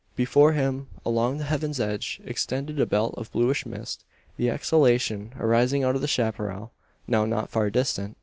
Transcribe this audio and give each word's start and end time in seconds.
Before 0.15 0.53
him, 0.53 0.87
along 1.05 1.37
the 1.37 1.43
heaven's 1.43 1.79
edge, 1.79 2.21
extended 2.25 2.79
a 2.79 2.87
belt 2.87 3.13
of 3.17 3.31
bluish 3.31 3.67
mist 3.67 4.03
the 4.35 4.49
exhalation 4.49 5.31
arising 5.39 5.83
out 5.83 5.93
of 5.93 6.01
the 6.01 6.07
chapparal 6.07 6.71
now 7.05 7.23
not 7.25 7.51
far 7.51 7.69
distant. 7.69 8.17